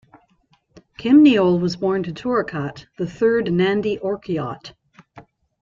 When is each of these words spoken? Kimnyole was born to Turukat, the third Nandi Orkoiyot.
Kimnyole 0.97 1.61
was 1.61 1.75
born 1.75 2.01
to 2.01 2.11
Turukat, 2.11 2.87
the 2.97 3.05
third 3.05 3.53
Nandi 3.53 3.99
Orkoiyot. 3.99 4.73